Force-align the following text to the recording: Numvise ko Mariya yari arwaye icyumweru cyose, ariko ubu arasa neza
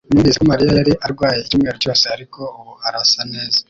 Numvise 0.11 0.37
ko 0.39 0.45
Mariya 0.51 0.71
yari 0.79 0.93
arwaye 1.05 1.37
icyumweru 1.41 1.77
cyose, 1.83 2.05
ariko 2.15 2.39
ubu 2.59 2.73
arasa 2.87 3.21
neza 3.33 3.57